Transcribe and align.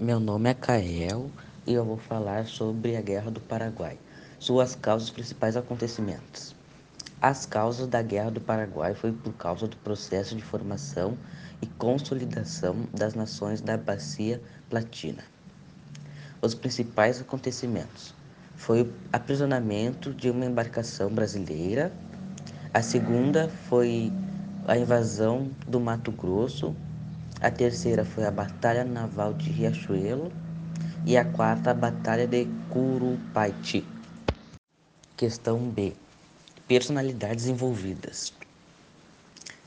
Meu 0.00 0.18
nome 0.18 0.50
é 0.50 0.54
Kael 0.54 1.30
e 1.64 1.72
eu 1.72 1.84
vou 1.84 1.96
falar 1.96 2.46
sobre 2.46 2.96
a 2.96 3.00
Guerra 3.00 3.30
do 3.30 3.38
Paraguai, 3.40 3.96
suas 4.40 4.74
causas 4.74 5.08
principais 5.08 5.56
acontecimentos. 5.56 6.52
As 7.22 7.46
causas 7.46 7.86
da 7.86 8.02
Guerra 8.02 8.32
do 8.32 8.40
Paraguai 8.40 8.92
foi 8.92 9.12
por 9.12 9.32
causa 9.34 9.68
do 9.68 9.76
processo 9.76 10.34
de 10.34 10.42
formação 10.42 11.16
e 11.62 11.66
consolidação 11.66 12.74
das 12.92 13.14
nações 13.14 13.60
da 13.60 13.76
Bacia 13.76 14.42
Latina. 14.68 15.22
Os 16.42 16.56
principais 16.56 17.20
acontecimentos 17.20 18.12
foi 18.56 18.82
o 18.82 18.92
aprisionamento 19.12 20.12
de 20.12 20.28
uma 20.28 20.44
embarcação 20.44 21.08
brasileira, 21.08 21.92
a 22.72 22.82
segunda 22.82 23.48
foi 23.68 24.12
a 24.66 24.76
invasão 24.76 25.52
do 25.68 25.78
Mato 25.78 26.10
Grosso 26.10 26.74
a 27.40 27.50
terceira 27.50 28.04
foi 28.04 28.24
a 28.24 28.30
Batalha 28.30 28.84
Naval 28.84 29.34
de 29.34 29.50
Riachuelo 29.50 30.32
e 31.04 31.16
a 31.16 31.24
quarta 31.24 31.70
a 31.70 31.74
Batalha 31.74 32.26
de 32.26 32.46
Curupaiti. 32.70 33.84
Questão 35.16 35.58
B. 35.58 35.92
Personalidades 36.66 37.46
envolvidas. 37.46 38.32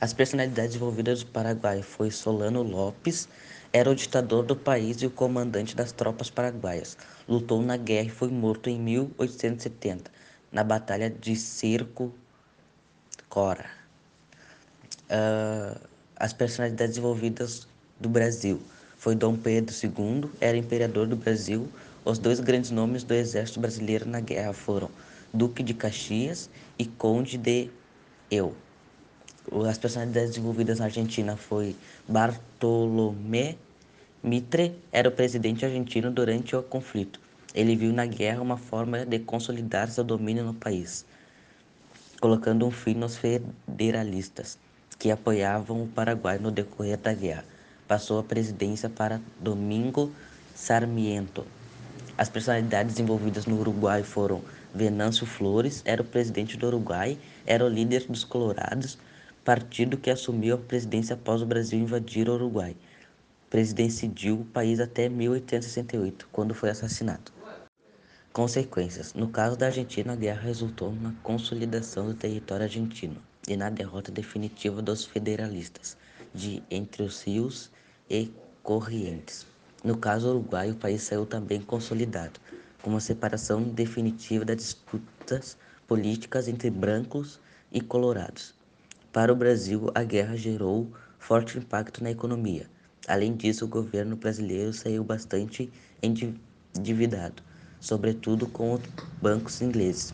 As 0.00 0.12
personalidades 0.12 0.76
envolvidas 0.76 1.22
do 1.22 1.30
Paraguai 1.30 1.82
foi 1.82 2.10
Solano 2.10 2.62
Lopes, 2.62 3.28
era 3.72 3.90
o 3.90 3.94
ditador 3.94 4.44
do 4.44 4.56
país 4.56 5.02
e 5.02 5.06
o 5.06 5.10
comandante 5.10 5.76
das 5.76 5.92
tropas 5.92 6.30
paraguaias. 6.30 6.96
Lutou 7.28 7.60
na 7.62 7.76
guerra 7.76 8.06
e 8.06 8.10
foi 8.10 8.28
morto 8.28 8.70
em 8.70 8.78
1870, 8.78 10.10
na 10.50 10.64
Batalha 10.64 11.10
de 11.10 11.36
Cerco 11.36 12.12
Cora. 13.28 13.66
Uh, 15.10 15.97
as 16.18 16.32
personalidades 16.32 16.98
envolvidas 16.98 17.68
do 18.00 18.08
Brasil 18.08 18.60
foi 18.98 19.14
Dom 19.14 19.36
Pedro 19.36 19.72
II, 19.72 20.28
era 20.40 20.56
imperador 20.56 21.06
do 21.06 21.14
Brasil. 21.14 21.68
Os 22.04 22.18
dois 22.18 22.40
grandes 22.40 22.72
nomes 22.72 23.04
do 23.04 23.14
exército 23.14 23.60
brasileiro 23.60 24.08
na 24.08 24.18
guerra 24.18 24.52
foram 24.52 24.90
Duque 25.32 25.62
de 25.62 25.74
Caxias 25.74 26.50
e 26.76 26.84
Conde 26.84 27.38
de 27.38 27.70
Eu. 28.28 28.54
As 29.68 29.78
personalidades 29.78 30.36
envolvidas 30.36 30.80
na 30.80 30.86
Argentina 30.86 31.36
foi 31.36 31.76
Bartolomé 32.08 33.54
Mitre, 34.20 34.74
era 34.90 35.08
o 35.08 35.12
presidente 35.12 35.64
argentino 35.64 36.10
durante 36.10 36.56
o 36.56 36.62
conflito. 36.62 37.20
Ele 37.54 37.76
viu 37.76 37.92
na 37.92 38.04
guerra 38.04 38.42
uma 38.42 38.56
forma 38.56 39.06
de 39.06 39.20
consolidar 39.20 39.88
seu 39.88 40.02
domínio 40.02 40.44
no 40.44 40.54
país, 40.54 41.04
colocando 42.20 42.66
um 42.66 42.70
fim 42.72 42.94
nos 42.94 43.16
federalistas 43.16 44.58
que 44.98 45.12
apoiavam 45.12 45.84
o 45.84 45.86
Paraguai 45.86 46.38
no 46.38 46.50
decorrer 46.50 46.98
da 46.98 47.14
guerra. 47.14 47.44
Passou 47.86 48.18
a 48.18 48.24
presidência 48.24 48.90
para 48.90 49.20
Domingo 49.38 50.12
Sarmiento. 50.56 51.46
As 52.16 52.28
personalidades 52.28 52.98
envolvidas 52.98 53.46
no 53.46 53.60
Uruguai 53.60 54.02
foram 54.02 54.42
Venâncio 54.74 55.24
Flores, 55.24 55.82
era 55.84 56.02
o 56.02 56.04
presidente 56.04 56.56
do 56.56 56.66
Uruguai, 56.66 57.16
era 57.46 57.64
o 57.64 57.68
líder 57.68 58.06
dos 58.08 58.24
Colorados, 58.24 58.98
partido 59.44 59.96
que 59.96 60.10
assumiu 60.10 60.56
a 60.56 60.58
presidência 60.58 61.14
após 61.14 61.42
o 61.42 61.46
Brasil 61.46 61.78
invadir 61.78 62.28
o 62.28 62.34
Uruguai. 62.34 62.76
Presidenciou 63.48 64.40
o 64.40 64.44
país 64.44 64.80
até 64.80 65.08
1868, 65.08 66.28
quando 66.32 66.54
foi 66.54 66.70
assassinado. 66.70 67.32
Consequências: 68.32 69.14
No 69.14 69.28
caso 69.28 69.56
da 69.56 69.66
Argentina, 69.66 70.12
a 70.12 70.16
guerra 70.16 70.42
resultou 70.42 70.92
na 70.92 71.14
consolidação 71.22 72.06
do 72.06 72.14
território 72.14 72.64
argentino 72.64 73.27
e 73.48 73.56
na 73.56 73.70
derrota 73.70 74.12
definitiva 74.12 74.82
dos 74.82 75.04
federalistas 75.04 75.96
de 76.34 76.62
Entre 76.70 77.02
os 77.02 77.22
Rios 77.22 77.70
e 78.08 78.30
Corrientes. 78.62 79.46
No 79.82 79.96
caso 79.96 80.28
uruguaio, 80.28 80.74
o 80.74 80.76
país 80.76 81.02
saiu 81.02 81.24
também 81.24 81.60
consolidado, 81.60 82.38
com 82.82 82.90
uma 82.90 83.00
separação 83.00 83.62
definitiva 83.62 84.44
das 84.44 84.58
disputas 84.58 85.56
políticas 85.86 86.48
entre 86.48 86.68
brancos 86.68 87.40
e 87.72 87.80
colorados. 87.80 88.54
Para 89.12 89.32
o 89.32 89.36
Brasil, 89.36 89.90
a 89.94 90.02
guerra 90.04 90.36
gerou 90.36 90.92
forte 91.18 91.58
impacto 91.58 92.02
na 92.04 92.10
economia. 92.10 92.68
Além 93.06 93.34
disso, 93.34 93.64
o 93.64 93.68
governo 93.68 94.16
brasileiro 94.16 94.72
saiu 94.72 95.02
bastante 95.02 95.72
endividado, 96.02 97.42
sobretudo 97.80 98.46
com 98.46 98.74
os 98.74 98.82
bancos 99.22 99.62
ingleses. 99.62 100.12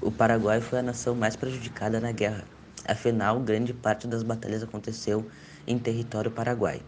O 0.00 0.12
Paraguai 0.12 0.60
foi 0.60 0.78
a 0.78 0.82
nação 0.82 1.16
mais 1.16 1.34
prejudicada 1.34 1.98
na 1.98 2.12
guerra 2.12 2.44
Afinal, 2.88 3.38
grande 3.38 3.74
parte 3.74 4.08
das 4.08 4.22
batalhas 4.22 4.62
aconteceu 4.62 5.30
em 5.66 5.78
território 5.78 6.30
paraguai, 6.30 6.80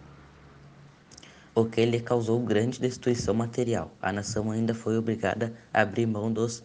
o 1.55 1.67
que 1.67 1.85
lhe 1.85 2.01
causou 2.01 2.43
grande 2.43 2.81
destruição 2.81 3.35
material. 3.35 3.95
A 4.01 4.11
nação 4.11 4.51
ainda 4.51 4.73
foi 4.73 4.97
obrigada 4.97 5.53
a 5.75 5.83
abrir 5.83 6.07
mão 6.07 6.33
dos 6.33 6.65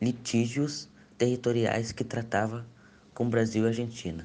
litígios 0.00 0.88
territoriais 1.18 1.90
que 1.90 2.04
tratava 2.04 2.64
com 3.12 3.28
Brasil 3.28 3.64
e 3.64 3.66
Argentina. 3.66 4.24